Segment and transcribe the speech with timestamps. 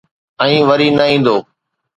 [0.45, 1.37] ۽ وري نه ايندو.